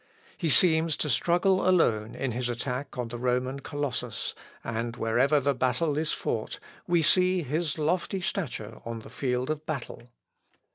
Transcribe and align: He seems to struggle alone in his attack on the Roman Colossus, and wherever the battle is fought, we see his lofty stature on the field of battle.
He 0.35 0.49
seems 0.49 0.97
to 0.97 1.11
struggle 1.11 1.69
alone 1.69 2.15
in 2.15 2.31
his 2.31 2.49
attack 2.49 2.97
on 2.97 3.09
the 3.09 3.19
Roman 3.19 3.59
Colossus, 3.59 4.33
and 4.63 4.95
wherever 4.95 5.39
the 5.39 5.53
battle 5.53 5.95
is 5.95 6.11
fought, 6.11 6.59
we 6.87 7.03
see 7.03 7.43
his 7.43 7.77
lofty 7.77 8.19
stature 8.19 8.81
on 8.83 9.01
the 9.01 9.11
field 9.11 9.51
of 9.51 9.63
battle. 9.67 10.09